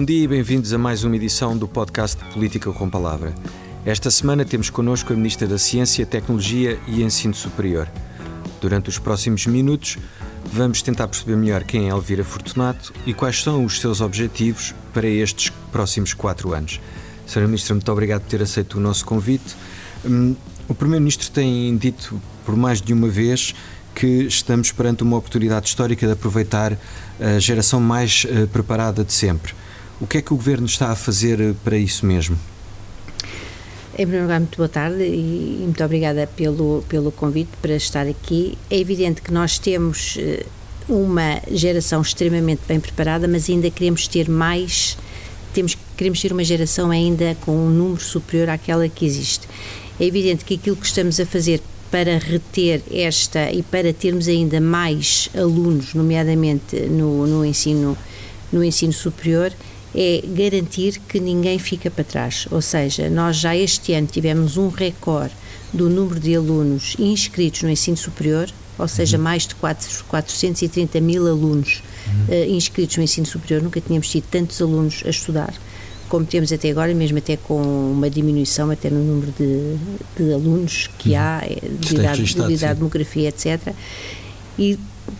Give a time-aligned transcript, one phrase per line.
[0.00, 3.34] Bom dia e bem-vindos a mais uma edição do podcast Política com Palavra.
[3.84, 7.86] Esta semana temos connosco a Ministra da Ciência, Tecnologia e Ensino Superior.
[8.62, 9.98] Durante os próximos minutos,
[10.50, 15.06] vamos tentar perceber melhor quem é Elvira Fortunato e quais são os seus objetivos para
[15.06, 16.80] estes próximos quatro anos.
[17.26, 17.46] Sra.
[17.46, 19.54] Ministra, muito obrigado por ter aceito o nosso convite.
[20.02, 20.34] Hum,
[20.66, 23.54] o Primeiro-Ministro tem dito por mais de uma vez
[23.94, 26.78] que estamos perante uma oportunidade histórica de aproveitar
[27.20, 29.52] a geração mais eh, preparada de sempre.
[30.00, 32.36] O que é que o Governo está a fazer eh, para isso mesmo?
[33.92, 38.56] Em primeiro lugar, muito boa tarde e muito obrigada pelo, pelo convite para estar aqui.
[38.70, 40.46] É evidente que nós temos eh,
[40.88, 44.96] uma geração extremamente bem preparada, mas ainda queremos ter mais,
[45.52, 49.46] temos, queremos ter uma geração ainda com um número superior àquela que existe.
[49.98, 54.62] É evidente que aquilo que estamos a fazer para reter esta e para termos ainda
[54.62, 57.98] mais alunos, nomeadamente no, no, ensino,
[58.50, 59.52] no ensino superior,
[59.94, 62.46] é garantir que ninguém fica para trás.
[62.50, 65.34] Ou seja, nós já este ano tivemos um recorde
[65.72, 69.24] do número de alunos inscritos no ensino superior, ou seja, uhum.
[69.24, 72.34] mais de 4, 430 mil alunos uhum.
[72.34, 73.62] uh, inscritos no ensino superior.
[73.62, 75.54] Nunca tínhamos tido tantos alunos a estudar
[76.10, 79.76] como temos até agora, mesmo até com uma diminuição até no número de,
[80.16, 81.18] de alunos que uhum.
[81.20, 83.72] há, eh, devido à, demografia, etc.
[84.58, 84.76] E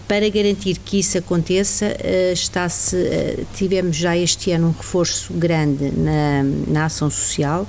[0.07, 5.91] para garantir que isso aconteça, eh, está-se, eh, tivemos já este ano um reforço grande
[5.91, 7.67] na, na ação social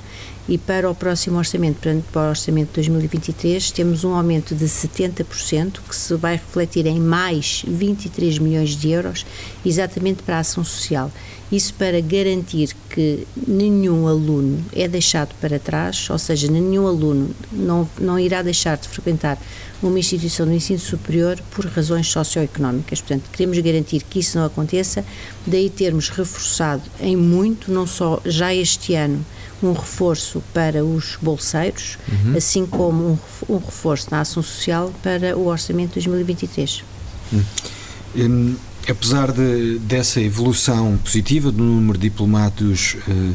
[0.48, 1.78] e para o próximo orçamento,
[2.10, 6.98] para o orçamento de 2023, temos um aumento de 70%, que se vai refletir em
[6.98, 9.24] mais 23 milhões de euros,
[9.64, 11.12] exatamente para a ação social.
[11.52, 17.86] Isso para garantir que nenhum aluno é deixado para trás, ou seja, nenhum aluno não,
[18.00, 19.38] não irá deixar de frequentar
[19.82, 23.02] uma instituição de ensino superior por razões socioeconómicas.
[23.02, 25.04] Portanto, queremos garantir que isso não aconteça,
[25.46, 29.22] daí termos reforçado em muito, não só já este ano,
[29.62, 32.36] um reforço para os bolseiros, uhum.
[32.36, 36.82] assim como um, um, reforço na ação social para o orçamento de 2023.
[37.32, 37.44] Uhum.
[38.16, 38.56] Hum,
[38.88, 43.34] apesar de, dessa evolução positiva do número de diplomados uh,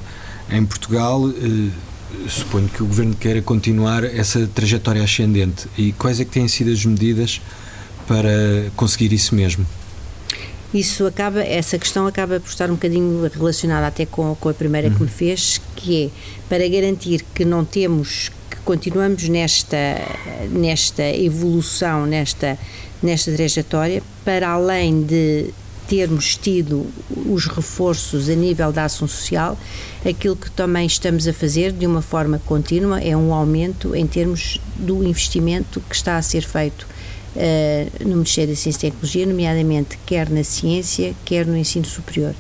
[0.51, 1.71] em Portugal, uh,
[2.27, 5.67] suponho que o Governo queira continuar essa trajetória ascendente.
[5.77, 7.41] E quais é que têm sido as medidas
[8.07, 9.65] para conseguir isso mesmo?
[10.73, 14.89] Isso acaba, essa questão acaba por estar um bocadinho relacionada até com, com a primeira
[14.89, 14.95] uhum.
[14.95, 16.09] que me fez, que é
[16.49, 18.31] para garantir que não temos,
[18.67, 19.77] continuamos nesta,
[20.51, 22.59] nesta evolução, nesta
[23.01, 25.53] nesta trajetória, para além de
[25.87, 26.85] termos tido
[27.29, 29.57] os reforços a nível da ação social,
[30.05, 34.59] aquilo que também estamos a fazer de uma forma contínua é um aumento em termos
[34.75, 36.85] do investimento que está a ser feito
[37.35, 42.35] uh, no Ministério da Ciência e Tecnologia, nomeadamente quer na ciência, quer no ensino superior.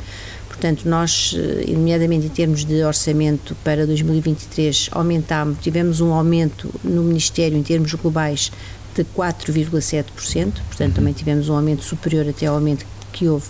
[0.59, 7.03] Portanto, nós, eh, nomeadamente em termos de orçamento para 2023, aumentámos, tivemos um aumento no
[7.03, 8.51] Ministério em termos globais
[8.95, 10.93] de 4,7%, portanto uhum.
[10.93, 13.45] também tivemos um aumento superior até ao aumento que houve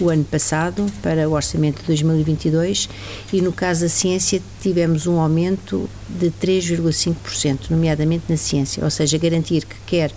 [0.00, 2.88] o ano passado para o orçamento de 2022
[3.32, 9.16] e no caso da ciência tivemos um aumento de 3,5%, nomeadamente na ciência, ou seja,
[9.16, 10.10] garantir que quer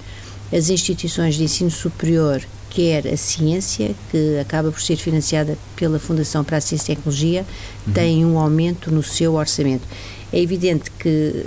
[0.51, 2.41] as instituições de ensino superior,
[2.71, 7.45] quer a ciência, que acaba por ser financiada pela Fundação para a Ciência e Tecnologia,
[7.85, 7.93] uhum.
[7.93, 9.83] têm um aumento no seu orçamento.
[10.33, 11.45] É evidente que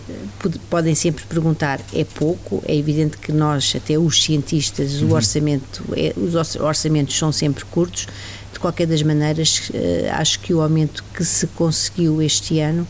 [0.68, 5.08] podem sempre perguntar, é pouco, é evidente que nós, até os cientistas, uhum.
[5.08, 8.06] o orçamento, é, os orçamentos são sempre curtos,
[8.52, 12.86] de qualquer das maneiras, eh, acho que o aumento que se conseguiu este ano,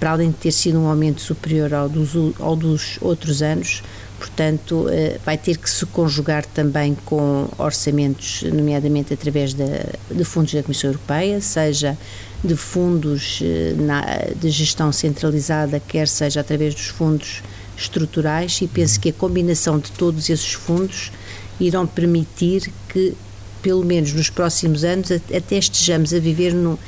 [0.00, 2.10] para além de ter sido um aumento superior ao dos,
[2.40, 3.82] ao dos outros anos,
[4.22, 10.62] portanto, eh, vai ter que se conjugar também com orçamentos, nomeadamente através de fundos da
[10.62, 11.98] Comissão Europeia, seja
[12.44, 14.00] de fundos eh, na,
[14.40, 17.42] de gestão centralizada, quer seja através dos fundos
[17.76, 21.10] estruturais, e penso que a combinação de todos esses fundos
[21.58, 23.14] irão permitir que,
[23.60, 26.78] pelo menos nos próximos anos, até estejamos a viver eh,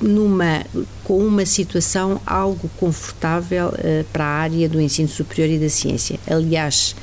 [0.00, 0.64] numa,
[1.04, 6.18] com uma situação algo confortável uh, para a área do ensino superior e da ciência.
[6.26, 6.94] Aliás,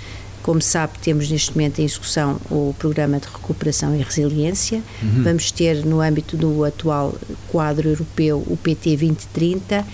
[0.44, 4.84] como sabe, temos neste momento em execução o Programa de Recuperação e Resiliência.
[5.02, 5.24] Uhum.
[5.24, 7.16] Vamos ter, no âmbito do atual
[7.48, 9.86] quadro europeu, o PT 2030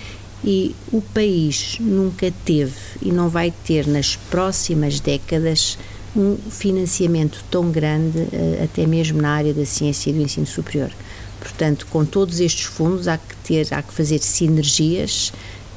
[0.43, 5.77] e o país nunca teve e não vai ter nas próximas décadas
[6.15, 10.91] um financiamento tão grande, eh, até mesmo na área da ciência e do ensino superior.
[11.39, 15.31] Portanto, com todos estes fundos há que ter, há que fazer sinergias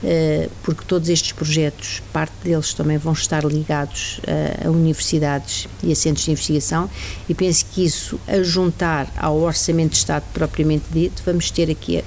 [0.04, 5.92] eh, porque todos estes projetos, parte deles também vão estar ligados a, a universidades e
[5.92, 6.90] a centros de investigação,
[7.28, 11.98] e penso que isso, a juntar ao Orçamento de Estado propriamente dito, vamos ter aqui,
[11.98, 12.04] eh,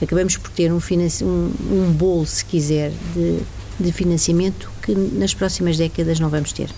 [0.00, 0.80] acabamos por ter um,
[1.22, 3.40] um, um bolo, se quiser, de,
[3.78, 6.70] de financiamento que nas próximas décadas não vamos ter.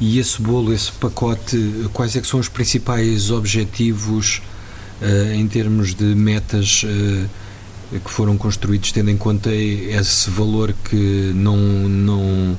[0.00, 4.40] E esse bolo, esse pacote, quais é que são os principais objetivos
[5.34, 11.56] em termos de metas uh, que foram construídos tendo em conta esse valor que não,
[11.56, 12.58] não,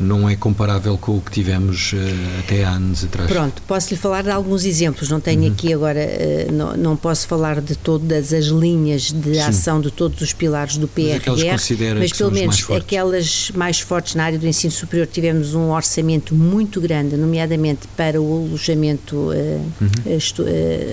[0.00, 1.96] não é comparável com o que tivemos uh,
[2.40, 3.30] até há anos atrás.
[3.30, 5.52] Pronto, posso lhe falar de alguns exemplos, não tenho uhum.
[5.52, 9.40] aqui agora, uh, não, não posso falar de todas as linhas de Sim.
[9.40, 14.14] ação de todos os pilares do PRR, mas, mas pelo menos mais aquelas mais fortes
[14.14, 19.32] na área do ensino superior tivemos um orçamento muito grande, nomeadamente para o alojamento uh,
[19.80, 20.16] uhum.
[20.16, 20.44] estu,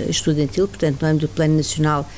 [0.10, 2.10] estudantil, portanto no âmbito do Plano Nacional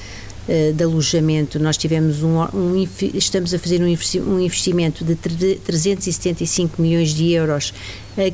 [0.48, 7.14] uh, de alojamento, nós tivemos um, um, estamos a fazer um investimento de 375 milhões
[7.14, 7.74] de euros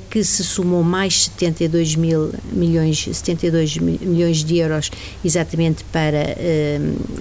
[0.10, 4.90] que se somou mais 72 mil milhões, 72 milhões de euros
[5.24, 6.36] exatamente para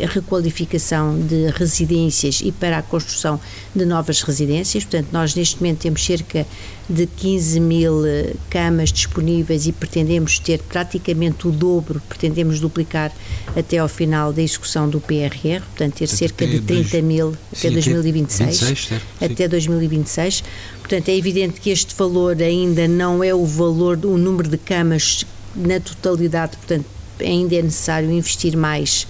[0.02, 3.40] a requalificação de residências e para a construção
[3.74, 4.84] de novas residências.
[4.84, 6.46] Portanto, nós neste momento temos cerca
[6.88, 13.12] de 15 mil eh, camas disponíveis e pretendemos ter praticamente o dobro, pretendemos duplicar
[13.56, 18.60] até ao final da execução do PRR, portanto ter cerca de 30 mil até 2026,
[18.60, 20.44] 26, até 2026.
[20.80, 25.24] Portanto, é evidente que este valor ainda não é o valor, o número de camas
[25.54, 26.84] na totalidade, portanto,
[27.20, 29.06] ainda é necessário investir mais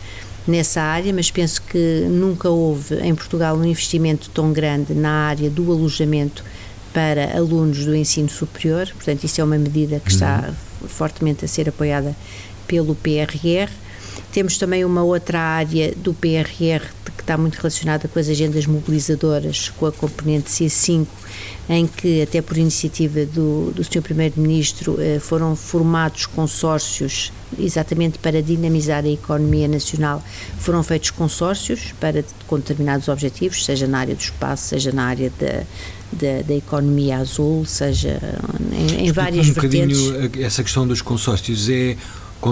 [0.47, 5.49] nessa área, mas penso que nunca houve em Portugal um investimento tão grande na área
[5.49, 6.45] do alojamento
[6.93, 10.89] para alunos do ensino superior, portanto, isso é uma medida que está uhum.
[10.89, 12.15] fortemente a ser apoiada
[12.67, 13.71] pelo PRR.
[14.33, 16.83] Temos também uma outra área do PRR
[17.17, 21.07] que está muito relacionada com as agendas mobilizadoras, com a componente C5,
[21.69, 24.03] em que, até por iniciativa do, do Sr.
[24.03, 30.23] Primeiro-Ministro, eh, foram formados consórcios exatamente para dinamizar a economia nacional.
[30.59, 35.33] Foram feitos consórcios para com determinados objetivos, seja na área do espaço, seja na área
[35.39, 35.63] da,
[36.13, 38.21] da, da economia azul, seja
[38.73, 39.99] em, em várias um vertentes.
[40.41, 41.97] essa questão dos consórcios é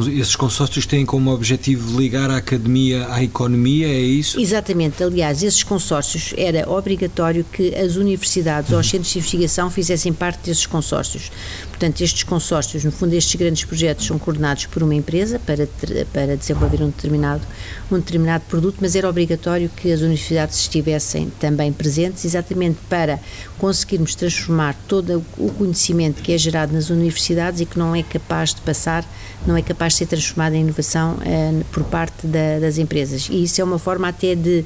[0.08, 4.38] esses consórcios têm como objetivo ligar a academia à economia, é isso?
[4.38, 5.02] Exatamente.
[5.02, 8.76] Aliás, esses consórcios era obrigatório que as universidades uhum.
[8.76, 11.32] ou os centros de investigação fizessem parte desses consórcios.
[11.80, 15.66] Portanto, estes consórcios, no fundo, estes grandes projetos são coordenados por uma empresa para,
[16.12, 17.42] para desenvolver um determinado,
[17.90, 23.18] um determinado produto, mas era obrigatório que as universidades estivessem também presentes, exatamente para
[23.58, 28.54] conseguirmos transformar todo o conhecimento que é gerado nas universidades e que não é capaz
[28.54, 29.04] de passar,
[29.46, 33.28] não é capaz capaz de ser transformada em inovação uh, por parte da, das empresas.
[33.30, 34.62] E isso é uma forma até de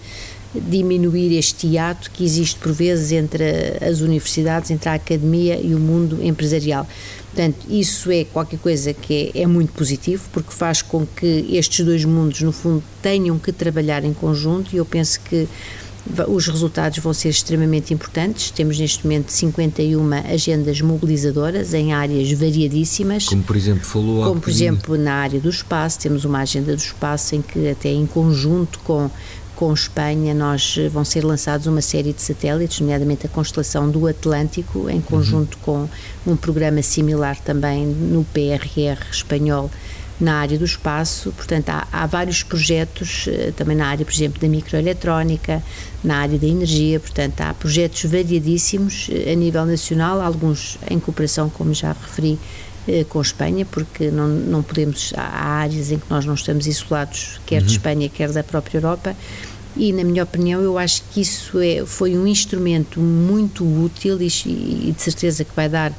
[0.53, 3.45] diminuir este hiato que existe por vezes entre
[3.81, 6.87] as universidades, entre a academia e o mundo empresarial.
[7.33, 11.85] Portanto, isso é qualquer coisa que é, é, muito positivo, porque faz com que estes
[11.85, 15.49] dois mundos, no fundo, tenham que trabalhar em conjunto e eu penso que
[16.29, 18.51] os resultados vão ser extremamente importantes.
[18.51, 23.27] Temos neste momento 51 agendas mobilizadoras em áreas variadíssimas.
[23.27, 26.79] Como por exemplo falou Como por exemplo na área do espaço, temos uma agenda do
[26.79, 29.11] espaço em que até em conjunto com
[29.55, 34.91] com Espanha nós vão ser lançados uma série de satélites, nomeadamente a constelação do Atlântico,
[34.91, 35.89] em conjunto uhum.
[36.25, 39.71] com um programa similar também no PRR espanhol
[40.25, 44.41] na área do espaço, portanto há, há, vários projetos eh, também na área, por exemplo,
[44.41, 45.63] da microeletrónica,
[46.03, 51.51] na área da energia, portanto há projetos variadíssimos eh, a nível nacional, alguns em cooperação,
[51.51, 52.39] como já referi,
[52.89, 57.41] eh, com Espanha, porque não, não podemos, há áreas em que nós não estamos isolados,
[57.47, 57.67] quer uhum.
[57.67, 59.15] de Espanha, quer da própria Europa,
[59.77, 64.27] e na minha opinião eu acho que isso é, foi um instrumento muito útil e,
[64.27, 65.93] e de certeza que vai dar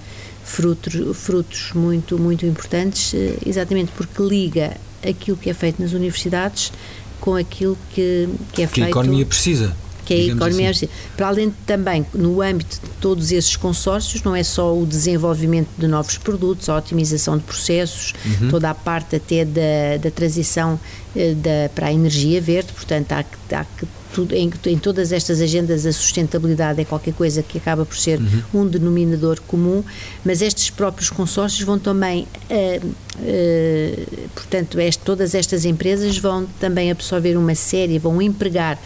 [0.46, 6.72] frutos, frutos muito, muito importantes, eh, exatamente porque liga aquilo que é feito nas universidades
[7.20, 8.74] com aquilo que, que é que feito.
[8.74, 9.75] Que a economia precisa.
[10.06, 10.88] Que a economia assim.
[11.18, 15.70] Para além de, também, no âmbito de todos esses consórcios, não é só o desenvolvimento
[15.80, 18.50] de novos produtos, a otimização de processos, uhum.
[18.50, 20.80] toda a parte até da, da transição
[21.16, 23.25] eh, da, para a energia verde, portanto, há,
[23.58, 27.86] há que tudo, em, em, todas estas agendas a sustentabilidade é qualquer coisa que acaba
[27.86, 28.62] por ser uhum.
[28.62, 29.84] um denominador comum,
[30.24, 36.89] mas estes próprios consórcios vão também, uh, uh, portanto, este, todas estas empresas vão também
[36.89, 38.79] absorver uma série, vão empregar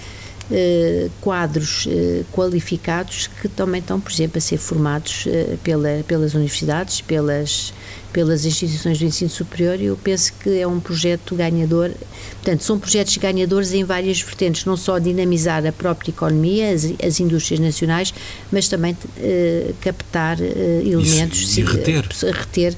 [0.52, 6.34] Uh, quadros uh, qualificados que também estão, por exemplo, a ser formados uh, pela, pelas
[6.34, 7.72] universidades, pelas,
[8.12, 11.92] pelas instituições do ensino superior e eu penso que é um projeto ganhador.
[12.34, 17.20] Portanto, são projetos ganhadores em várias vertentes, não só dinamizar a própria economia, as, as
[17.20, 18.14] indústrias nacionais,
[18.52, 22.78] mas também uh, captar uh, elementos Isso, e reter, reter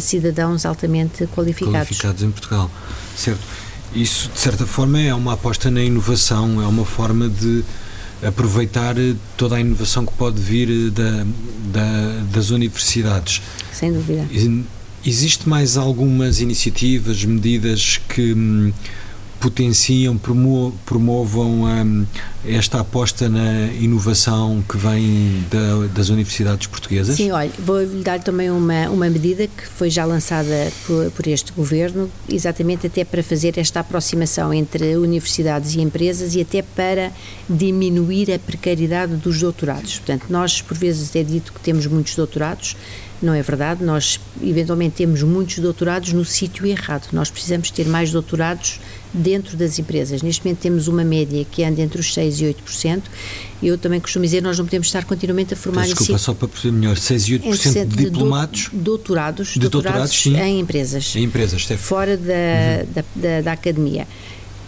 [0.00, 1.88] cidadãos altamente qualificados.
[1.88, 2.70] Qualificados em Portugal,
[3.16, 3.40] certo.
[3.94, 7.64] Isso, de certa forma, é uma aposta na inovação, é uma forma de
[8.22, 8.94] aproveitar
[9.36, 11.24] toda a inovação que pode vir da,
[11.72, 13.42] da, das universidades.
[13.72, 14.26] Sem dúvida.
[15.04, 18.72] Existe mais algumas iniciativas, medidas que
[19.40, 20.18] potenciam,
[20.84, 22.06] promovam um,
[22.44, 27.16] esta aposta na inovação que vem da, das universidades portuguesas?
[27.16, 31.52] Sim, olha, vou-lhe dar também uma, uma medida que foi já lançada por, por, este
[31.52, 37.12] governo, exatamente até para fazer esta aproximação entre universidades e empresas e até para
[37.48, 39.98] diminuir a precariedade dos doutorados.
[39.98, 42.76] Portanto, nós por vezes é dito que temos muitos doutorados,
[43.20, 47.08] não é verdade, nós eventualmente temos muitos doutorados no sítio errado.
[47.12, 48.80] Nós precisamos ter mais doutorados
[49.12, 50.22] dentro das empresas.
[50.22, 53.02] Neste momento temos uma média que anda entre os 6% e 8%.
[53.62, 55.84] Eu também costumo dizer nós não podemos estar continuamente a formar...
[55.84, 58.68] Desculpa, só para perceber melhor, 6 e 8% de diplomados...
[58.72, 61.16] De doutorados, de doutorados, sim, em empresas.
[61.16, 62.92] Em empresas, Fora da, uhum.
[62.94, 64.06] da, da, da academia.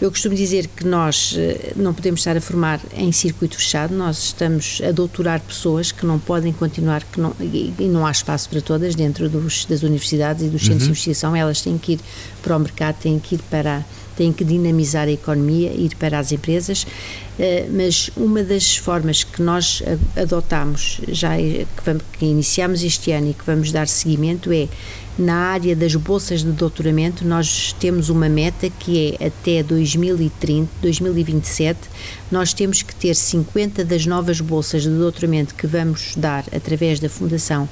[0.01, 4.23] Eu costumo dizer que nós eh, não podemos estar a formar em circuito fechado, nós
[4.23, 8.61] estamos a doutorar pessoas que não podem continuar, que não, e não há espaço para
[8.61, 10.85] todas dentro dos, das universidades e dos centros uhum.
[10.87, 11.99] de investigação, elas têm que ir
[12.41, 16.31] para o mercado, têm que ir para têm que dinamizar a economia, ir para as
[16.31, 16.85] empresas,
[17.39, 19.81] eh, mas uma das formas que nós
[20.15, 24.67] adotamos, já que, vamos, que iniciamos este ano e que vamos dar seguimento é
[25.17, 31.79] na área das bolsas de doutoramento, nós temos uma meta que é até 2030, 2027,
[32.31, 37.09] nós temos que ter 50 das novas bolsas de doutoramento que vamos dar através da
[37.09, 37.67] Fundação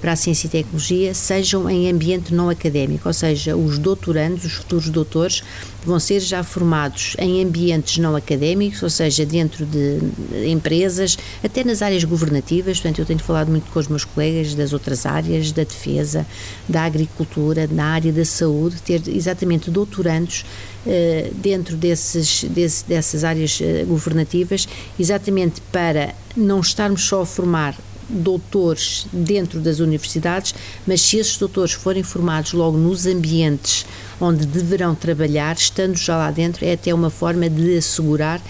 [0.00, 4.52] para a ciência e tecnologia sejam em ambiente não académico, ou seja, os doutorandos, os
[4.54, 5.42] futuros doutores,
[5.84, 10.00] vão ser já formados em ambientes não académicos, ou seja, dentro de
[10.48, 12.78] empresas, até nas áreas governativas.
[12.78, 16.26] Portanto, eu tenho falado muito com os meus colegas das outras áreas, da defesa,
[16.68, 20.44] da agricultura, na área da saúde, ter exatamente doutorandos
[20.86, 24.66] Uh, dentro desses, desse, dessas áreas uh, governativas,
[24.98, 27.76] exatamente para não estarmos só a formar
[28.08, 30.54] doutores dentro das universidades,
[30.86, 33.84] mas se esses doutores forem formados logo nos ambientes
[34.20, 38.40] onde deverão trabalhar, estando já lá dentro, é até uma forma de assegurar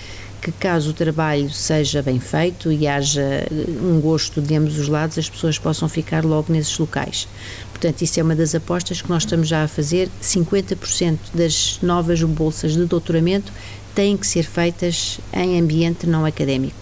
[0.40, 3.46] que caso o trabalho seja bem feito e haja
[3.82, 7.26] um gosto de ambos os lados, as pessoas possam ficar logo nesses locais.
[7.70, 10.08] Portanto, isso é uma das apostas que nós estamos já a fazer.
[10.22, 13.52] 50% das novas bolsas de doutoramento
[13.94, 16.76] têm que ser feitas em ambiente não académico.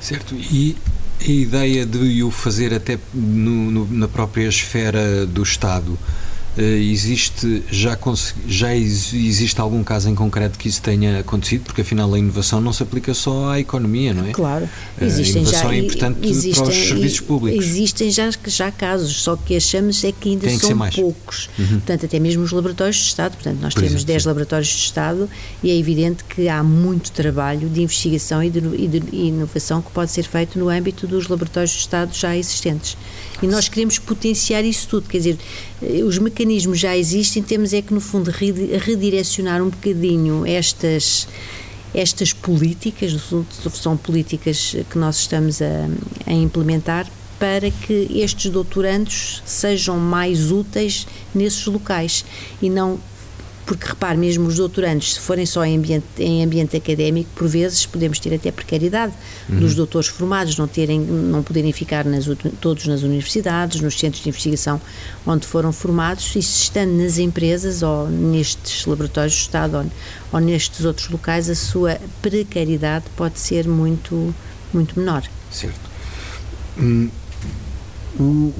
[0.00, 0.34] Certo.
[0.34, 0.76] E
[1.20, 5.98] a ideia de o fazer até no, no, na própria esfera do Estado
[6.62, 7.98] existe já,
[8.46, 11.64] já existe algum caso em concreto que isso tenha acontecido?
[11.64, 14.32] Porque afinal a inovação não se aplica só à economia não é?
[14.32, 14.68] Claro.
[15.00, 17.64] Existem a inovação já, é importante existem, para os serviços públicos.
[17.66, 21.50] existem já já casos só que achamos é que ainda Tem são que poucos.
[21.58, 21.66] Uhum.
[21.66, 24.28] portanto até mesmo os laboratórios de Estado portanto nós Por temos exemplo, 10 sim.
[24.28, 25.30] laboratórios de Estado
[25.62, 29.90] e é evidente que há muito trabalho de investigação e de, e de inovação que
[29.90, 32.96] pode ser feito no âmbito dos laboratórios de Estado já existentes
[33.42, 35.08] e nós queremos potenciar isso tudo.
[35.08, 35.38] Quer dizer
[35.82, 41.28] eh, os mecanismos já existem, temos é que, no fundo, redirecionar um bocadinho estas
[41.94, 43.16] estas políticas,
[43.72, 45.88] são políticas que nós estamos a,
[46.26, 52.22] a, implementar para que estes doutorandos sejam mais úteis nesses locais
[52.60, 52.98] e não
[53.66, 57.84] porque repare, mesmo os doutorandos, se forem só em ambiente, em ambiente académico, por vezes
[57.84, 59.12] podemos ter até precariedade
[59.48, 59.58] uhum.
[59.58, 62.26] dos doutores formados, não, terem, não poderem ficar nas,
[62.60, 64.80] todos nas universidades, nos centros de investigação
[65.26, 69.86] onde foram formados, e se estando nas empresas ou nestes laboratórios de Estado ou,
[70.32, 74.32] ou nestes outros locais, a sua precariedade pode ser muito,
[74.72, 75.24] muito menor.
[75.50, 75.90] Certo.
[76.78, 77.10] Hum,
[78.20, 78.52] o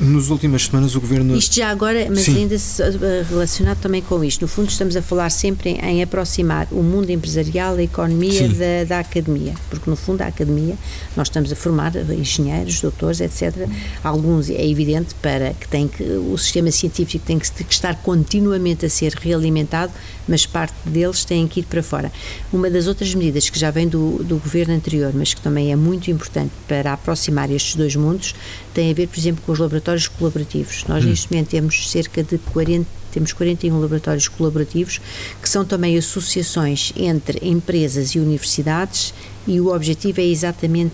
[0.00, 1.36] nas últimas semanas o Governo...
[1.36, 2.36] Isto já agora, mas Sim.
[2.36, 6.68] ainda eh, relacionado também com isto, no fundo estamos a falar sempre em, em aproximar
[6.70, 10.76] o mundo empresarial, a economia da, da, academia, porque no fundo a academia,
[11.16, 13.68] nós estamos a formar engenheiros, doutores, etc.
[14.02, 18.86] Alguns é evidente para que tem que, o sistema científico tem que, que estar continuamente
[18.86, 19.92] a ser realimentado,
[20.26, 22.12] mas parte deles tem que ir para fora.
[22.52, 25.76] Uma das outras medidas que já vem do, do Governo anterior, mas que também é
[25.76, 28.34] muito importante para aproximar estes dois mundos,
[28.74, 30.84] tem a ver, por exemplo, com os laboratórios laboratórios colaborativos.
[30.86, 31.08] Nós, hum.
[31.08, 35.00] neste momento, temos cerca de 40 temos 41 laboratórios colaborativos,
[35.40, 39.14] que são também associações entre empresas e universidades,
[39.46, 40.92] e o objetivo é exatamente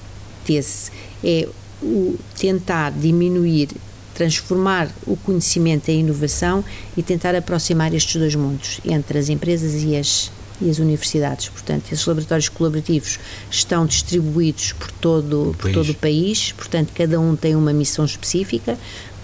[0.48, 0.92] esse:
[1.24, 1.48] é
[1.82, 3.68] o tentar diminuir
[4.14, 6.64] transformar o conhecimento em inovação
[6.96, 10.30] e tentar aproximar estes dois mundos, entre as empresas e as,
[10.60, 11.48] e as universidades.
[11.48, 13.18] Portanto, esses laboratórios colaborativos
[13.50, 15.74] estão distribuídos por todo o, por país.
[15.74, 18.78] Todo o país, portanto, cada um tem uma missão específica.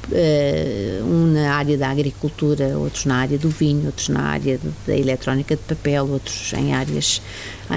[0.08, 4.96] Uh, um na área da agricultura, outros na área do vinho, outros na área da
[4.96, 7.22] eletrónica de papel, outros em áreas,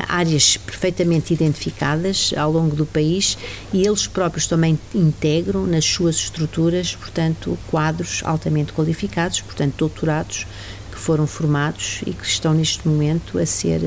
[0.08, 3.38] áreas perfeitamente identificadas ao longo do país
[3.72, 10.48] e eles próprios também integram nas suas estruturas, portanto, quadros altamente qualificados, portanto, doutorados,
[10.94, 13.82] que foram formados e que estão neste momento a ser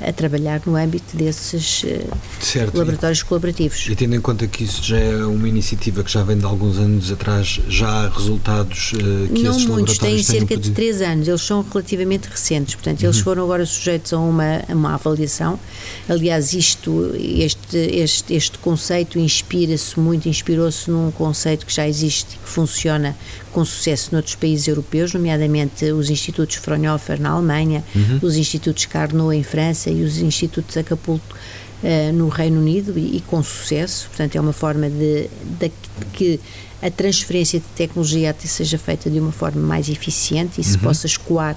[0.00, 2.06] a trabalhar no âmbito desses eh,
[2.40, 2.76] certo.
[2.78, 3.86] laboratórios colaborativos.
[3.88, 6.78] E tendo em conta que isso já é uma iniciativa que já vem de alguns
[6.78, 11.28] anos atrás, já há resultados uh, que Não esses muitos, têm cerca de três anos,
[11.28, 13.24] eles são relativamente recentes, portanto, eles uhum.
[13.24, 15.58] foram agora sujeitos a uma, a uma avaliação.
[16.08, 22.48] Aliás, isto, este, este, este conceito inspira-se muito, inspirou-se num conceito que já existe, que
[22.48, 23.14] funciona
[23.52, 28.18] com sucesso noutros países europeus, nomeadamente os institutos Fraunhofer na Alemanha, uhum.
[28.20, 31.34] os institutos Carnot em França e os institutos Acapulco
[31.82, 34.08] uh, no Reino Unido e, e, com sucesso.
[34.08, 35.28] Portanto, é uma forma de,
[35.58, 35.72] de,
[36.12, 36.40] que
[36.82, 40.82] a transferência de tecnologia seja feita de uma forma mais eficiente e se uhum.
[40.82, 41.56] possa escoar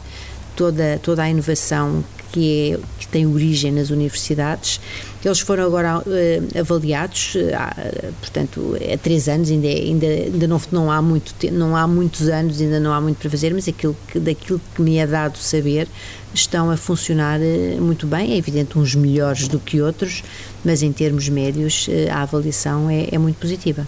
[0.55, 4.79] toda, toda a inovação que, é, que tem origem nas universidades.
[5.23, 10.91] Eles foram agora uh, avaliados, uh, portanto, há três anos, ainda, ainda, ainda não, não,
[10.91, 14.19] há muito, não há muitos anos, ainda não há muito para fazer, mas aquilo que,
[14.19, 15.87] daquilo que me é dado saber,
[16.33, 18.33] estão a funcionar uh, muito bem.
[18.33, 20.23] É evidente, uns melhores do que outros,
[20.63, 23.85] mas em termos médios, a avaliação é, é muito positiva.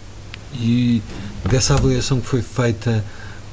[0.53, 1.01] E
[1.47, 3.03] dessa avaliação que foi feita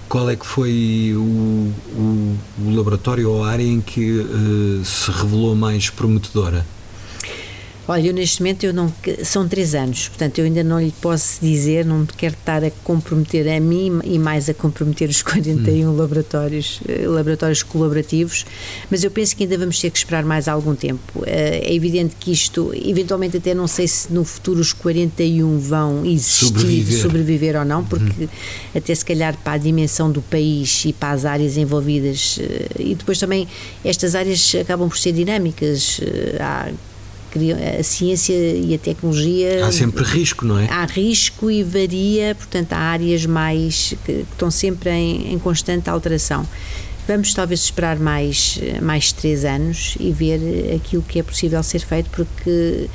[0.08, 5.10] qual é que foi o, o, o laboratório ou a área em que uh, se
[5.10, 6.64] revelou mais prometedora?
[7.88, 11.40] Olha, eu neste momento eu não são três anos, portanto eu ainda não lhe posso
[11.40, 15.96] dizer, não quero estar a comprometer a mim e mais a comprometer os 41 hum.
[15.96, 18.44] laboratórios, eh, laboratórios colaborativos,
[18.90, 21.22] mas eu penso que ainda vamos ter que esperar mais algum tempo.
[21.24, 26.04] Eh, é evidente que isto, eventualmente até não sei se no futuro os 41 vão
[26.04, 28.28] existir, sobreviver, sobreviver ou não, porque hum.
[28.74, 32.94] até se calhar para a dimensão do país e para as áreas envolvidas eh, e
[32.96, 33.46] depois também
[33.84, 36.00] estas áreas acabam por ser dinâmicas.
[36.40, 36.70] Há
[37.78, 39.64] a ciência e a tecnologia.
[39.64, 40.68] Há sempre risco, não é?
[40.70, 45.88] Há risco e varia, portanto, há áreas mais que, que estão sempre em, em, constante
[45.88, 46.46] alteração.
[47.06, 52.10] Vamos talvez esperar mais, mais três anos e ver aquilo que é possível ser feito,
[52.10, 52.88] porque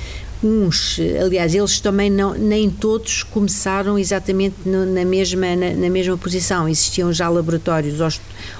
[0.43, 6.17] uns, aliás, eles também não, nem todos começaram exatamente no, na, mesma, na, na, mesma
[6.17, 6.67] posição.
[6.67, 8.09] Existiam já laboratórios ou,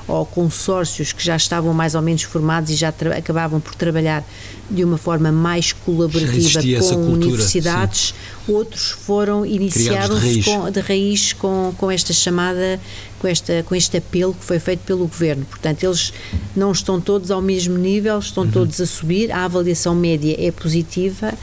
[0.08, 4.24] ou, consórcios que já estavam mais ou menos formados e já acabavam por trabalhar
[4.70, 8.14] de uma forma mais colaborativa com universidades.
[8.46, 8.54] Sim.
[8.54, 12.80] Outros foram iniciados de, de raiz com, com esta chamada,
[13.20, 15.46] com, esta, com este apelo que foi feito pelo governo.
[15.46, 16.14] Portanto, eles
[16.56, 18.52] não estão todos ao mesmo nível, estão uhum.
[18.52, 19.32] todos a subir.
[19.32, 21.34] A avaliação média é positiva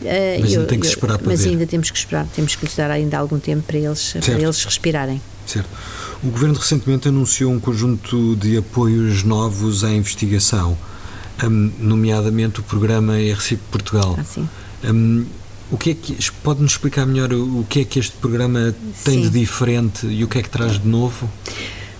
[0.00, 1.50] Uh, mas eu, tem que esperar para Mas ver.
[1.50, 4.64] ainda temos que esperar, temos que lhes dar ainda algum tempo para eles, para eles
[4.64, 5.20] respirarem.
[5.46, 5.68] Certo.
[6.22, 10.76] O Governo recentemente anunciou um conjunto de apoios novos à investigação,
[11.42, 14.16] um, nomeadamente o programa RCIP Portugal.
[14.18, 14.48] Ah, sim.
[14.84, 15.24] Um,
[15.70, 19.30] o que é que pode-nos explicar melhor o que é que este programa tem sim.
[19.30, 21.28] de diferente e o que é que traz de novo?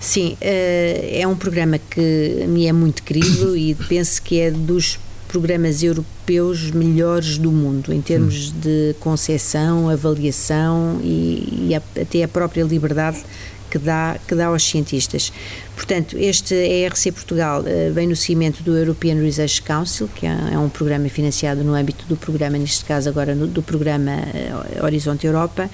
[0.00, 4.98] Sim, eh, é um programa que me é muito querido e penso que é dos
[5.28, 8.60] programas europeus melhores do mundo, em termos hum.
[8.60, 13.22] de concessão, avaliação e, e a, até a própria liberdade
[13.70, 15.32] que dá, que dá aos cientistas.
[15.76, 20.58] Portanto, este ERC Portugal uh, vem no seguimento do European Research Council, que é, é,
[20.58, 25.26] um programa financiado no âmbito do programa, neste caso agora no, do programa uh, Horizonte
[25.26, 25.70] Europa,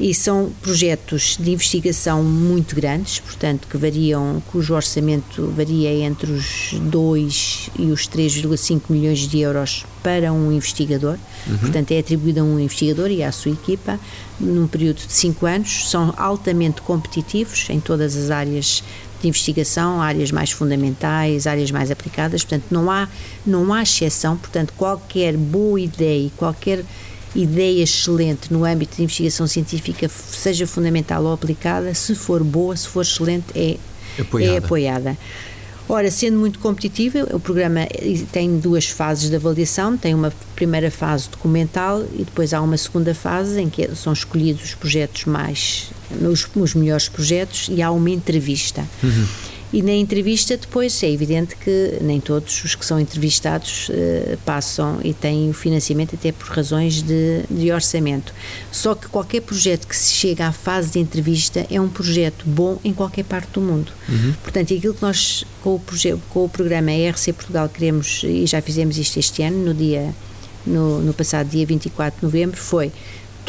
[0.00, 6.72] e são projetos de investigação muito grandes, portanto, que variam, cujo orçamento varia entre os
[6.80, 11.58] 2 e os 3,5 milhões de euros para um investigador, uhum.
[11.58, 14.00] portanto, é atribuído a um investigador e à sua equipa,
[14.40, 18.82] num período de 5 anos, são altamente competitivos em todas as áreas
[19.20, 23.06] de investigação, áreas mais fundamentais, áreas mais aplicadas, portanto, não há,
[23.46, 26.86] não há exceção, portanto, qualquer boa ideia, qualquer
[27.34, 32.88] ideia excelente no âmbito de investigação científica, seja fundamental ou aplicada, se for boa, se
[32.88, 33.76] for excelente, é
[34.20, 34.54] apoiada.
[34.54, 35.18] É apoiada.
[35.88, 37.80] Ora, sendo muito competitiva, o programa
[38.30, 43.12] tem duas fases de avaliação, tem uma primeira fase documental e depois há uma segunda
[43.12, 45.90] fase em que são escolhidos os projetos mais,
[46.22, 48.84] os, os melhores projetos e há uma entrevista.
[49.02, 49.26] Uhum.
[49.72, 54.98] E na entrevista, depois, é evidente que nem todos os que são entrevistados uh, passam
[55.04, 58.34] e têm o financiamento, até por razões de, de, orçamento.
[58.72, 62.78] Só que qualquer projeto que se chega à fase de entrevista é um projeto bom
[62.82, 63.92] em qualquer parte do mundo.
[64.08, 64.34] Uhum.
[64.42, 65.82] Portanto, aquilo que nós, com o,
[66.30, 70.12] com o programa ERC Portugal, queremos, e já fizemos isto este ano, no dia.
[70.66, 72.92] No, no passado dia 24 de novembro, foi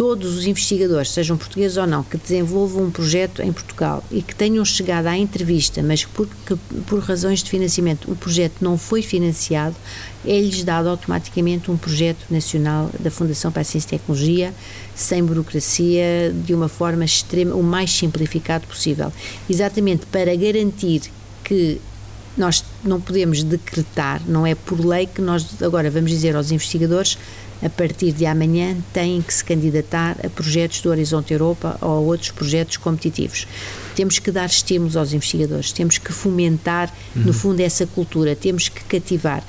[0.02, 4.34] todos os investigadores, sejam portugueses ou não, que desenvolvam um projeto em Portugal e que
[4.34, 6.56] tenham chegado à entrevista, mas que por, que
[6.88, 9.76] por razões de financiamento o projeto não foi financiado,
[10.26, 14.52] é-lhes dado automaticamente um projeto nacional da Fundação para a Ciência e Tecnologia,
[14.96, 19.14] sem burocracia, de uma forma extrema, o mais simplificado possível.
[19.48, 21.12] Exatamente para garantir
[21.44, 21.80] que
[22.36, 27.20] nós não podemos decretar, não é por lei que nós agora vamos dizer aos investigadores
[27.62, 32.00] a partir de amanhã, têm que se candidatar a projetos do Horizonte Europa ou a
[32.00, 33.48] outros projetos competitivos.
[33.96, 37.24] Temos que dar estímulos aos investigadores, temos que fomentar, uhum.
[37.24, 39.44] no fundo, essa cultura, temos que cativar.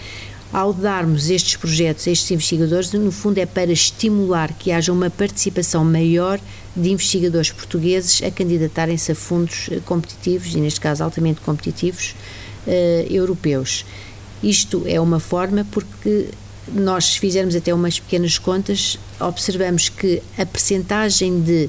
[0.52, 5.08] Ao darmos estes projetos a estes investigadores, no fundo é para estimular que haja uma
[5.08, 6.38] participação maior
[6.76, 12.14] de investigadores portugueses a candidatarem-se a fundos eh, competitivos, e neste caso altamente competitivos,
[12.66, 13.86] uh, europeus.
[14.42, 16.28] Isto é uma forma porque
[16.68, 21.68] nós fizermos até umas pequenas contas, observamos que a percentagem de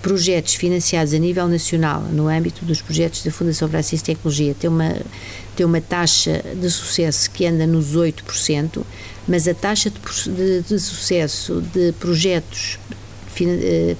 [0.00, 4.16] projetos financiados a nível nacional, no âmbito dos projetos da Fundação para a Ciência e
[4.16, 4.96] Tecnologia, tem uma,
[5.54, 8.82] tem uma taxa de sucesso que anda nos 8%,
[9.28, 12.78] mas a taxa de, de, de sucesso de projetos
[13.40, 13.96] eh,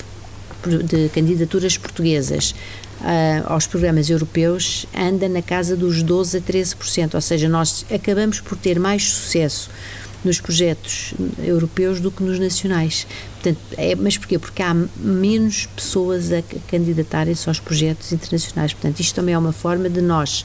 [0.85, 2.55] de candidaturas portuguesas
[3.03, 8.39] Uh, aos programas europeus anda na casa dos 12 a 13%, ou seja, nós acabamos
[8.39, 9.69] por ter mais sucesso
[10.25, 13.07] nos projetos europeus do que nos nacionais.
[13.35, 14.39] Portanto, é, mas porquê?
[14.39, 18.73] Porque há menos pessoas a candidatarem-se aos projetos internacionais.
[18.73, 20.45] Portanto, isto também é uma forma de nós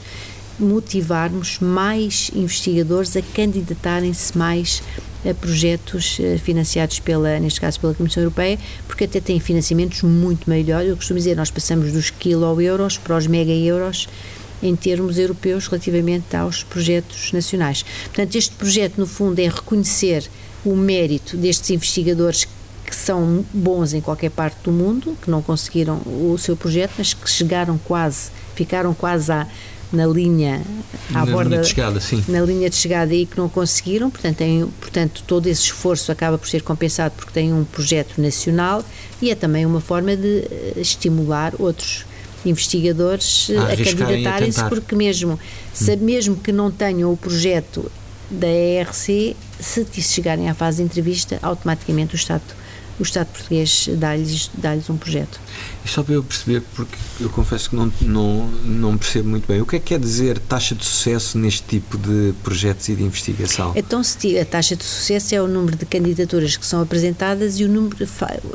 [0.58, 4.82] motivarmos mais investigadores a candidatarem-se mais
[5.28, 10.48] a projetos eh, financiados pela, neste caso pela Comissão Europeia, porque até têm financiamentos muito
[10.48, 10.88] melhores.
[10.88, 14.08] Eu costumo dizer, nós passamos dos quilo-euros para os mega-euros
[14.62, 17.84] em termos europeus relativamente aos projetos nacionais.
[18.04, 20.28] Portanto, este projeto, no fundo, é reconhecer
[20.64, 22.46] o mérito destes investigadores
[22.84, 27.12] que são bons em qualquer parte do mundo, que não conseguiram o seu projeto, mas
[27.12, 29.46] que chegaram quase, ficaram quase à,
[29.92, 30.62] na linha
[31.10, 32.24] à na borda, linha de chegada, sim.
[32.28, 36.38] na linha de chegada e que não conseguiram, portanto, tem, portanto todo esse esforço acaba
[36.38, 38.82] por ser compensado porque tem um projeto nacional
[39.20, 42.06] e é também uma forma de eh, estimular outros
[42.44, 45.38] investigadores a, a candidatarem-se, porque mesmo,
[45.72, 45.98] se, hum.
[46.00, 47.90] mesmo que não tenham o projeto
[48.30, 52.42] da ERC, se chegarem à fase de entrevista, automaticamente o Estado
[52.98, 55.40] o Estado português dá-lhes dá um projeto.
[55.84, 59.60] E só para eu perceber, porque eu confesso que não, não, não percebo muito bem,
[59.60, 63.02] o que é que quer dizer taxa de sucesso neste tipo de projetos e de
[63.02, 63.72] investigação?
[63.76, 67.68] Então, a taxa de sucesso é o número de candidaturas que são apresentadas e o
[67.68, 67.96] número,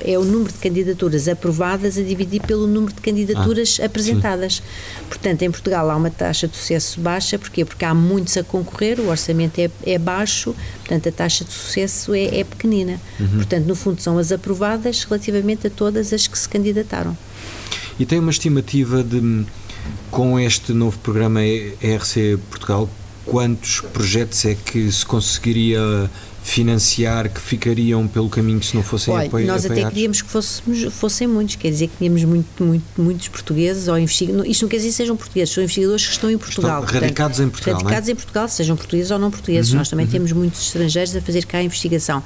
[0.02, 4.56] é o número de candidaturas aprovadas a dividir pelo número de candidaturas ah, apresentadas.
[4.56, 4.62] Sim.
[5.08, 7.64] Portanto, em Portugal há uma taxa de sucesso baixa, porquê?
[7.64, 12.14] Porque há muitos a concorrer, o orçamento é, é baixo, portanto a taxa de sucesso
[12.14, 13.00] é, é pequenina.
[13.20, 13.28] Uhum.
[13.38, 17.18] Portanto, no fundo, são as aprovadas relativamente a todas as que se candidataram.
[18.00, 19.46] E tem uma estimativa de,
[20.10, 22.90] com este novo programa ERC Portugal,
[23.26, 26.10] quantos projetos é que se conseguiria
[26.44, 29.64] financiar que ficariam pelo caminho se não fossem Olha, apoiados?
[29.64, 33.88] Nós até queríamos que fôssemos, fossem muitos, quer dizer que tínhamos muito, muito, muitos portugueses
[33.88, 36.84] ou investigadores, isto não quer dizer que sejam portugueses, são investigadores que estão em Portugal.
[36.84, 37.76] Estão radicados portanto, em Portugal.
[37.76, 38.12] Radicados é?
[38.12, 39.72] em Portugal, sejam portugueses ou não portugueses.
[39.72, 40.12] Uhum, Nós também uhum.
[40.12, 42.22] temos muitos estrangeiros a fazer cá a investigação.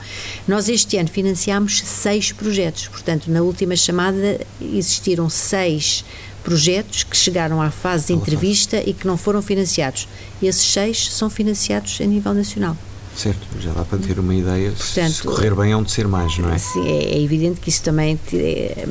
[0.48, 6.04] Nós este ano financiámos seis projetos, portanto, na última chamada existiram seis
[6.44, 10.08] projetos que chegaram à fase de entrevista e que não foram financiados.
[10.42, 12.78] Esses seis são financiados a nível nacional.
[13.18, 14.72] Certo, já dá para ter uma ideia.
[14.72, 16.58] Portanto, se correr bem, há onde ser mais, não é?
[16.60, 18.20] Sim, é, é evidente que isso também.
[18.32, 18.86] É,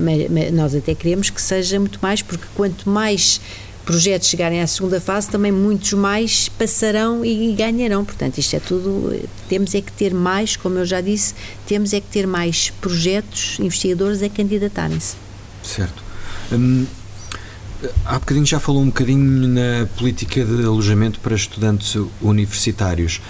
[0.52, 3.40] nós até queremos que seja muito mais, porque quanto mais
[3.84, 8.04] projetos chegarem à segunda fase, também muitos mais passarão e ganharão.
[8.04, 9.16] Portanto, isto é tudo.
[9.48, 11.32] Temos é que ter mais, como eu já disse,
[11.64, 15.14] temos é que ter mais projetos, investigadores a candidatarem-se.
[15.62, 16.02] Certo.
[16.52, 16.84] Hum,
[18.04, 23.20] há bocadinho já falou um bocadinho na política de alojamento para estudantes universitários.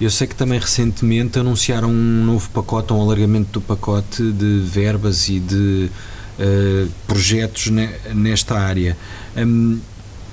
[0.00, 5.28] Eu sei que também recentemente anunciaram um novo pacote, um alargamento do pacote de verbas
[5.28, 5.88] e de
[6.38, 8.96] uh, projetos ne, nesta área.
[9.36, 9.78] Um,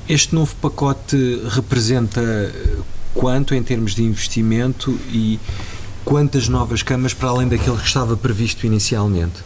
[0.10, 2.21] este novo pacote representa
[3.13, 5.39] quanto em termos de investimento e
[6.04, 9.41] quantas novas camas para além daquele que estava previsto inicialmente?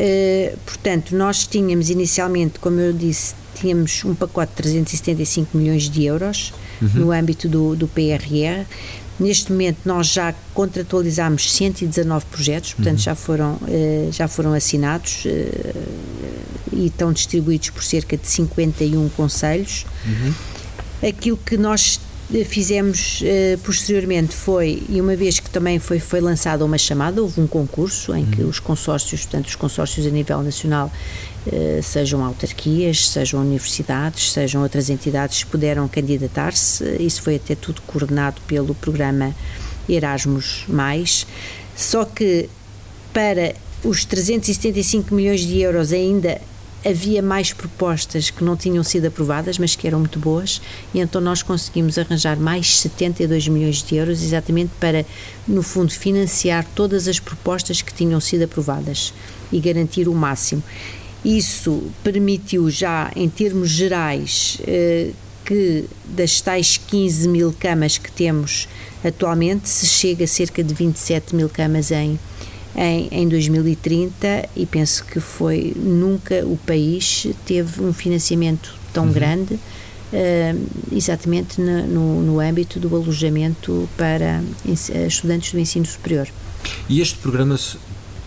[0.00, 6.04] Uh, portanto, nós tínhamos inicialmente, como eu disse, tínhamos um pacote de 375 milhões de
[6.04, 6.88] euros uhum.
[6.94, 8.64] no âmbito do, do PRR.
[9.18, 13.02] Neste momento nós já contratualizámos 119 projetos, portanto uhum.
[13.02, 15.74] já, foram, eh, já foram assinados eh,
[16.72, 19.84] e estão distribuídos por cerca de 51 conselhos.
[20.06, 20.34] Uhum.
[21.08, 22.00] Aquilo que nós
[22.46, 27.40] fizemos uh, posteriormente foi, e uma vez que também foi, foi lançada uma chamada, houve
[27.40, 28.50] um concurso em que uhum.
[28.50, 30.92] os consórcios, portanto os consórcios a nível nacional,
[31.82, 38.74] sejam autarquias, sejam universidades, sejam outras entidades, puderam candidatar-se, isso foi até tudo coordenado pelo
[38.74, 39.34] programa
[39.88, 40.66] Erasmus+,
[41.76, 42.48] só que
[43.12, 46.40] para os 375 milhões de euros ainda
[46.84, 50.60] havia mais propostas que não tinham sido aprovadas, mas que eram muito boas,
[50.94, 55.04] e então nós conseguimos arranjar mais 72 milhões de euros exatamente para,
[55.46, 59.12] no fundo, financiar todas as propostas que tinham sido aprovadas
[59.50, 60.62] e garantir o máximo.
[61.36, 65.10] Isso permitiu já, em termos gerais, eh,
[65.44, 68.66] que das tais 15 mil camas que temos
[69.04, 72.18] atualmente, se chega a cerca de 27 mil camas em
[72.76, 79.12] em, em 2030 e penso que foi nunca o país teve um financiamento tão uhum.
[79.12, 84.42] grande uh, exatamente no, no, no, âmbito do alojamento para
[85.06, 86.28] estudantes do ensino superior.
[86.88, 87.58] E este programa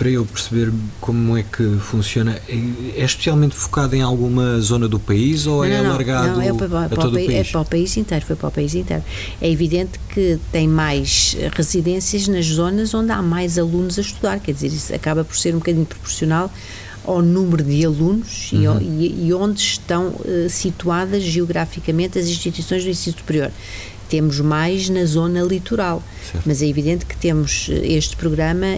[0.02, 5.00] para eu perceber como é que funciona, é, é especialmente focado em alguma zona do
[5.00, 7.30] país ou não, é não, alargado não, é para, para, a todo o país?
[7.30, 9.04] É para o país inteiro, foi para o país inteiro.
[9.40, 14.54] É evidente que tem mais residências nas zonas onde há mais alunos a estudar, quer
[14.54, 16.52] dizer, isso acaba por ser um bocadinho proporcional
[17.06, 18.80] ao número de alunos uhum.
[18.82, 23.52] e, e, onde estão uh, situadas geograficamente as instituições do ensino superior
[24.12, 26.04] temos mais na zona litoral.
[26.30, 26.44] Certo.
[26.46, 28.78] Mas é evidente que temos eh, este programa,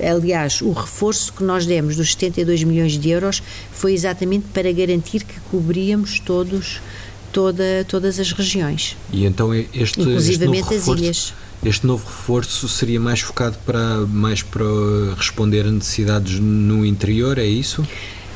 [0.00, 3.40] aliás, o reforço que nós demos dos 72 milhões de euros
[3.72, 6.80] foi exatamente para garantir que cobríamos todos
[7.32, 8.96] toda, todas as regiões.
[9.12, 11.34] E então este, este novo reforço, as ilhas.
[11.64, 14.64] Este novo reforço seria mais focado para mais para
[15.16, 17.86] responder a necessidades no interior, é isso?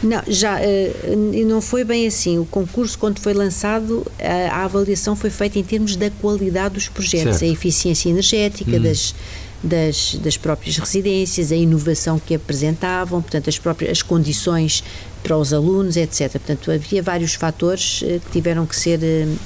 [0.02, 2.38] Não, já uh, não foi bem assim.
[2.38, 7.38] O concurso, quando foi lançado, a, avaliação foi feita em termos da qualidade dos projetos,
[7.38, 7.50] certo.
[7.50, 8.82] a eficiência energética hum.
[8.82, 9.14] das,
[9.62, 14.84] das, das próprias residências, a inovação que apresentavam, portanto, as próprias as condições
[15.22, 16.32] para os alunos, etc.
[16.32, 19.36] Portanto, havia vários fatores uh, que tiveram que ser uh,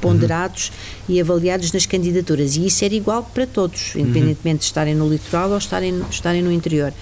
[0.00, 0.68] ponderados
[1.08, 1.14] uhum.
[1.16, 2.56] e avaliados nas candidaturas.
[2.56, 4.02] E isso era igual para todos, uhum.
[4.02, 4.58] independentemente uhum.
[4.58, 6.92] de estarem no litoral ou estarem, estarem no interior.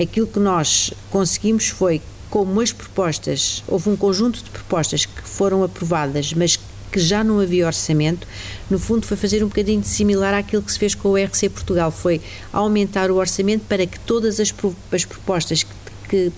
[0.00, 5.64] Aquilo que nós conseguimos foi como as propostas, houve um conjunto de propostas que foram
[5.64, 6.58] aprovadas, mas
[6.90, 8.26] que já não havia orçamento,
[8.68, 11.90] no fundo foi fazer um bocadinho similar àquilo que se fez com o RC Portugal,
[11.90, 12.20] foi
[12.52, 14.52] aumentar o orçamento para que todas as,
[14.92, 15.70] as propostas que,
[16.08, 16.32] que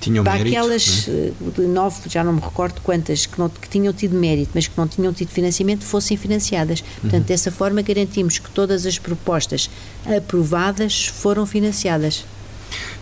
[0.00, 1.32] tinham para mérito, aquelas é?
[1.58, 4.76] Eh, nove, já não me recordo quantas, que, não, que tinham tido mérito, mas que
[4.76, 6.80] não tinham tido financiamento, fossem financiadas.
[6.80, 6.86] Uhum.
[7.02, 9.70] Portanto, dessa forma garantimos que todas as propostas
[10.04, 12.24] aprovadas foram financiadas.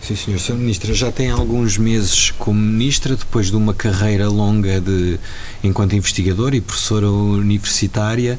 [0.03, 0.37] Sim, senhor.
[0.37, 0.55] Sr.
[0.55, 5.17] Ministra, já tem alguns meses como Ministra, depois de uma carreira longa de,
[5.63, 8.37] enquanto investigadora e professora universitária.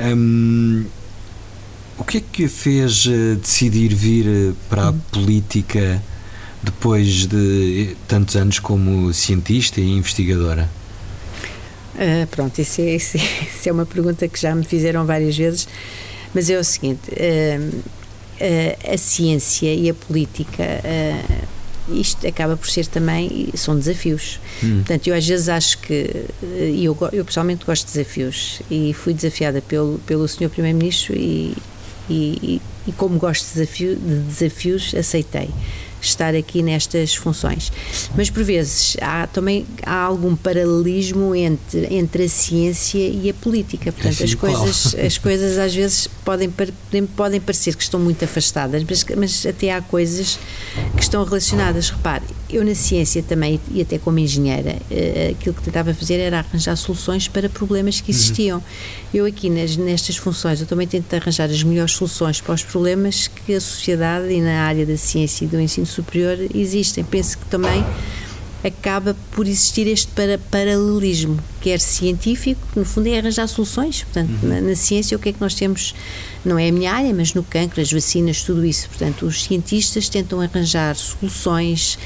[0.00, 0.84] Hum,
[1.96, 6.02] o que é que a fez eh, decidir vir eh, para a política
[6.60, 10.68] depois de tantos anos como cientista e investigadora?
[11.94, 13.16] Uh, pronto, isso é, isso,
[13.64, 15.68] é, uma pergunta que já me fizeram várias vezes,
[16.34, 17.82] mas é o seguinte: uh,
[18.40, 21.56] uh, a ciência e a política uh,
[22.00, 24.78] isto acaba por ser também são desafios hum.
[24.78, 29.14] portanto eu às vezes acho que e eu, eu pessoalmente gosto de desafios e fui
[29.14, 31.56] desafiada pelo, pelo senhor primeiro-ministro e,
[32.10, 35.48] e, e, como gosto de, desafio, de desafios aceitei
[36.00, 37.72] estar aqui nestas funções.
[38.16, 43.92] Mas por vezes há também há algum paralelismo entre, entre a ciência e a política.
[43.92, 46.52] Portanto, é as coisas, as coisas às vezes podem,
[47.16, 50.38] podem parecer que estão muito afastadas, mas, mas até há coisas
[50.94, 51.90] que estão relacionadas.
[51.90, 56.38] Repare, eu na ciência também, e até como engenheira, eh, aquilo que tentava fazer era
[56.38, 58.58] arranjar soluções para problemas que existiam.
[58.58, 58.64] Uhum.
[59.12, 63.26] Eu aqui nas, nestas funções, eu também tento arranjar as melhores soluções para os problemas
[63.26, 67.02] que a sociedade e na área da ciência e do ensino superior existem.
[67.02, 67.84] Penso que também
[68.64, 74.48] acaba por existir este para, paralelismo, quer científico, no fundo é arranjar soluções, portanto, uhum.
[74.48, 75.94] na, na, ciência o que é que nós temos,
[76.44, 80.08] não é a minha área, mas no cancro, as vacinas, tudo isso, portanto, os cientistas
[80.08, 81.98] tentam arranjar soluções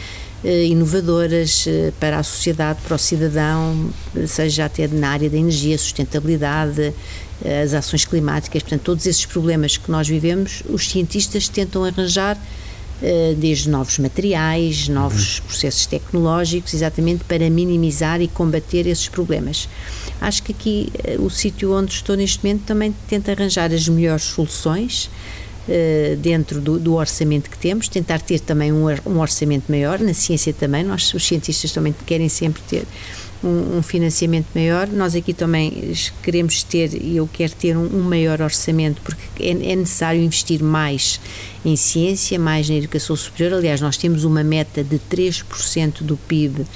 [0.45, 3.91] inovadoras eh, para a sociedade, para o cidadão,
[4.27, 6.95] seja até na área da energia, sustentabilidade,
[7.45, 12.39] eh, as ações climáticas, portanto, todos esses problemas que nós vivemos, os cientistas tentam arranjar
[13.03, 15.47] eh, desde novos materiais, novos uhum.
[15.47, 19.67] processos tecnológicos, exatamente para minimizar e combater esses problemas.
[20.21, 24.25] Acho que aqui eh, o sítio onde estou neste momento também tenta arranjar as melhores
[24.25, 25.09] soluções
[25.73, 30.13] eh, dentro do, do, orçamento que temos, tentar ter também um, um, orçamento maior, na
[30.13, 32.85] ciência também, nós os cientistas também querem sempre ter
[33.41, 34.89] um, um, financiamento maior.
[34.89, 39.51] Nós aqui também queremos ter, e eu quero ter um, um maior orçamento, porque é,
[39.51, 41.21] é, necessário investir mais
[41.65, 43.57] em ciência, mais na educação superior.
[43.57, 46.67] Aliás, nós temos uma meta de 3% do PIB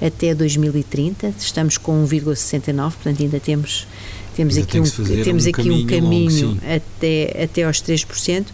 [0.00, 3.86] até 2030, estamos com 1,69, portanto ainda temos
[4.38, 8.46] temos ainda aqui um, temos um aqui caminho um caminho longo, até até aos 3%,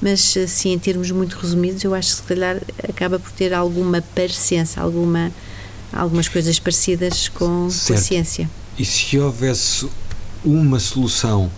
[0.00, 4.02] mas assim em termos muito resumidos, eu acho que se calhar acaba por ter alguma
[4.02, 5.32] parecença, alguma
[5.92, 8.50] algumas coisas parecidas com, com a ciência.
[8.76, 9.88] E se houvesse
[10.44, 11.50] uma solução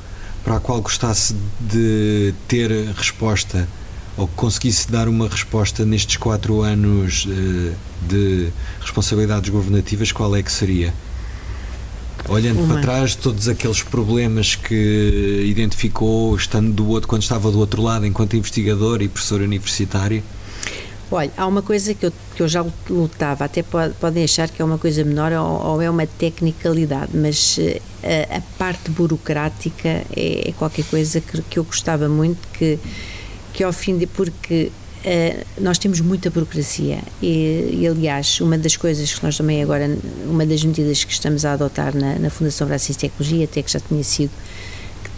[0.45, 3.69] para a qual gostasse de ter resposta
[4.17, 7.75] ou que conseguisse dar uma resposta nestes quatro anos eh,
[8.09, 8.49] de
[8.81, 10.93] responsabilidades governativas, qual é que seria?
[12.29, 12.75] Olhando uma.
[12.75, 18.07] para trás, todos aqueles problemas que identificou, estando do outro, quando estava do outro lado,
[18.07, 20.23] enquanto investigador e professor universitário?
[21.13, 24.63] Olha, há uma coisa que eu, que eu já lutava, até pode, podem achar que
[24.63, 29.89] é uma coisa menor ou, ou é uma tecnicalidade, mas uh, a, a, parte burocrática
[29.89, 32.79] é, é, qualquer coisa que, que eu gostava muito, que,
[33.53, 34.07] que ao fim de.
[34.07, 39.63] porque Uh, nós temos muita burocracia e, e, aliás, uma das coisas que nós também
[39.63, 43.63] agora, uma das medidas que estamos a adotar na, na Fundação Brasil e Tecnologia, até
[43.63, 44.31] que já tinha sido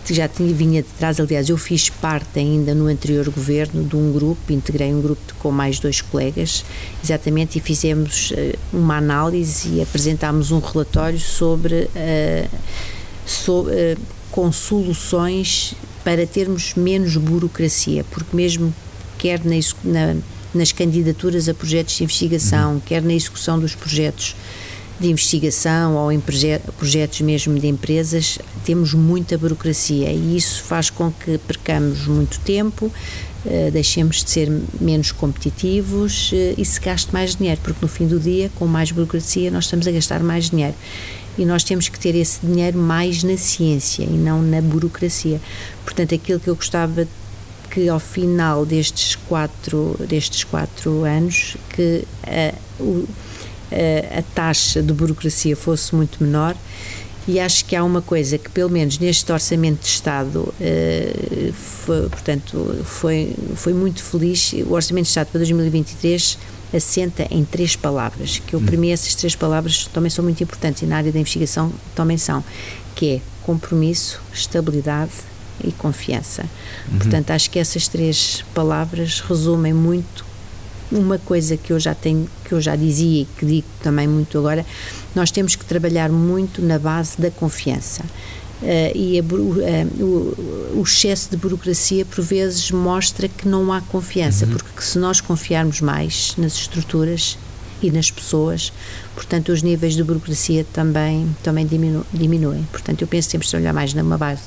[0.05, 3.97] que já tinha, vinha de trás, aliás, eu fiz parte ainda no anterior governo de
[3.97, 6.65] um grupo, integrei um grupo com mais dois colegas,
[7.03, 12.51] exatamente, e fizemos uh, uma análise e apresentámos um relatório sobre, uh,
[13.25, 13.99] sobre uh,
[14.31, 18.75] com soluções para termos menos burocracia, porque mesmo
[19.23, 19.55] quer na,
[19.85, 20.17] na,
[20.53, 22.81] nas candidaturas a projetos de investigação, uhum.
[22.81, 24.35] quer na execução dos projetos,
[24.99, 31.13] de investigação ou em projetos mesmo de empresas, temos muita burocracia e isso faz com
[31.13, 37.37] que percamos muito tempo, uh, deixemos de ser menos competitivos uh, e se gaste mais
[37.37, 40.75] dinheiro, porque no fim do dia, com mais burocracia, nós estamos a gastar mais dinheiro.
[41.39, 45.41] E nós temos que ter esse dinheiro mais na ciência e não na burocracia.
[45.83, 47.09] Portanto, aquilo que eu gostava
[47.73, 53.09] que ao final destes quatro, destes quatro anos, que uh, o
[54.19, 56.55] a taxa de burocracia fosse muito menor
[57.27, 62.09] e acho que há uma coisa que pelo menos neste orçamento de Estado eh, foi,
[62.09, 66.39] portanto foi, foi muito feliz o orçamento de Estado para 2023
[66.75, 68.67] assenta em três palavras que eu hum.
[68.67, 72.19] para mim essas três palavras também são muito importantes e na área da investigação também
[72.19, 72.45] são
[72.95, 75.13] que é compromisso, estabilidade
[75.63, 76.43] e confiança
[76.91, 76.99] uhum.
[76.99, 80.33] portanto acho que essas três palavras resumem muito
[80.93, 84.39] uma coisa que eu já tenho, que eu já dizia e que digo também muito
[84.39, 84.65] agora,
[85.15, 88.03] nós temos que trabalhar muito na base da confiança.
[88.63, 93.81] Uh, e a, uh, o, o, excesso de burocracia por vezes mostra que não há
[93.81, 94.53] confiança, uhum.
[94.53, 97.37] porque se nós confiarmos mais nas estruturas
[97.83, 98.73] e nas pessoas,
[99.17, 102.63] portanto os níveis de burocracia também, também diminu diminuem.
[102.71, 104.43] Portanto eu penso que temos de trabalhar mais numa base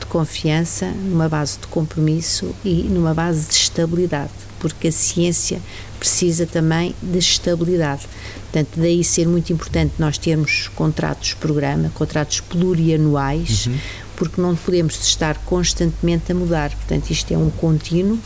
[0.00, 5.60] de confiança, numa base de compromisso e numa base de estabilidade porque a ciência
[5.98, 8.02] precisa também de estabilidade.
[8.42, 13.78] Portanto, daí ser muito importante nós termos contratos programa, contratos plurianuais, uhum.
[14.16, 16.70] porque não podemos estar constantemente a mudar.
[16.70, 18.18] Portanto, isto é um contínuo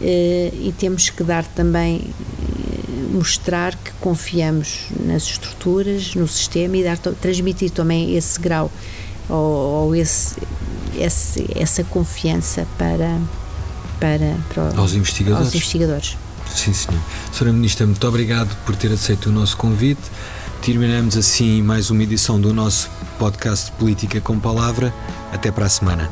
[0.00, 6.84] eh, e temos que dar também eh, mostrar que confiamos nas estruturas, no sistema e
[6.84, 8.70] dar, transmitir também esse grau
[9.28, 10.36] ou, ou esse,
[10.96, 13.18] esse, essa confiança para
[13.98, 15.46] para, para aos, investigadores.
[15.46, 16.16] aos investigadores.
[16.54, 17.00] Sim, senhor.
[17.32, 17.52] Sra.
[17.52, 20.02] Ministra, muito obrigado por ter aceito o nosso convite.
[20.62, 24.94] Terminamos assim mais uma edição do nosso podcast Política com Palavra.
[25.32, 26.08] Até para a semana.